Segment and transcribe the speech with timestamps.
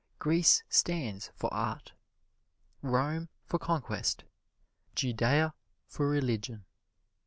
[0.17, 1.91] Greece stands for art;
[2.81, 4.23] Rome for conquest;
[4.95, 5.53] Judea
[5.85, 6.65] for religion.